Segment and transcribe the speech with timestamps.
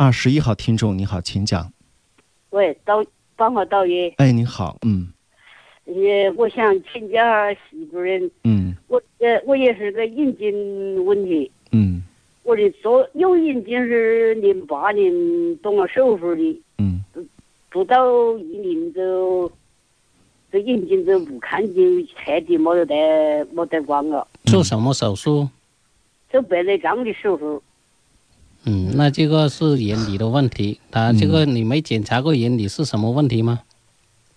[0.00, 1.70] 二十一号听众，你好，请讲。
[2.52, 3.04] 喂，导
[3.36, 5.12] 帮我导演，哎，你好，嗯。
[5.84, 7.20] 也，我想请教
[7.52, 8.74] 媳妇人，嗯。
[8.88, 12.02] 我呃，我也是个眼睛问题，嗯。
[12.44, 15.12] 我的左右眼睛是零八年
[15.58, 17.04] 动了手术的，嗯。
[17.68, 19.52] 不到一年就，
[20.50, 25.46] 这眼睛就不看见彻底没得得没得光了，做什么手术？
[26.30, 27.62] 做白内障的手术，
[28.64, 30.78] 嗯，那这个是眼底的问题。
[30.90, 33.60] 他这个你没检查过眼底是什么问题吗？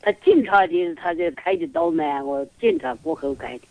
[0.01, 3.63] 他检查的他就开的刀嘛，我检查过后开的，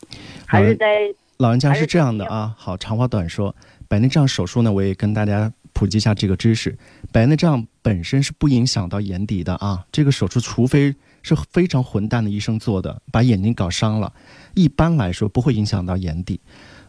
[0.47, 3.55] 还是在老人家是这样的啊，好，长话短说，
[3.87, 6.75] 白内障手术呢，我也跟大家普及一下这个知识。
[7.13, 14.13] 白内障本身是不影响到眼底的啊，这个手术除非是非常混蛋的医生做的，把眼睛搞伤了，
[14.55, 16.41] 一般来说不会影响到眼底。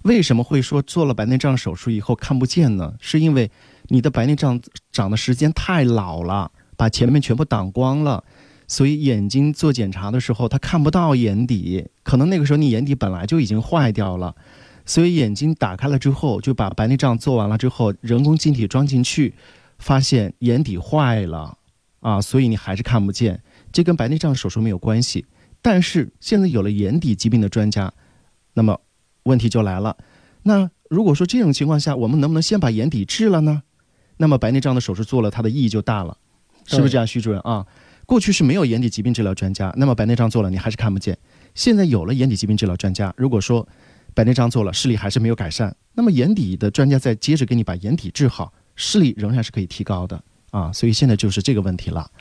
[0.04, 2.94] 为什么会说做了白内障手术以后看不见呢？
[3.00, 3.50] 是因为
[3.88, 4.60] 你的白内障
[4.92, 8.24] 长的时间太老了，把前面全部挡光了。
[8.68, 14.36] 所以眼睛做检查的时候，它看不到眼底，可能那个时候你眼底本来就已经坏掉了，
[14.86, 19.36] 所以眼睛打开了之后，就把白内障做完了之后，人工晶体装进去，
[19.78, 21.58] 发现眼底坏了
[22.00, 23.42] 啊，所以你还是看不见。
[23.74, 25.26] 这跟白内障手术没有关系。
[25.62, 27.92] 但是现在有了眼底疾病的专家，
[28.54, 28.80] 那么
[29.24, 29.98] 问题就来了。
[30.44, 33.64] 那如果说这种情况下，我们能不能先把眼底治了呢？
[34.18, 36.18] 那么白内障的手术做了，它的意义就大了，
[36.66, 37.66] 是不是这样，徐主任啊？
[38.06, 41.18] 过去是没有眼底疾病治疗专家，那么白内障做了你还是看不见。
[41.56, 43.68] 现在有了眼底疾病治疗专家，如果说
[44.14, 50.22] 白内障做了视力还是没有改善，那么眼底的专家再接着给你把眼底治好，视力仍然是可以提高的
[50.52, 50.72] 啊。
[50.74, 52.12] 所以现在就是这个问题了。